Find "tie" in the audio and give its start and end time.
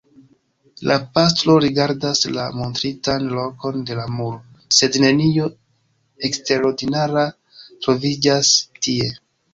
8.89-9.13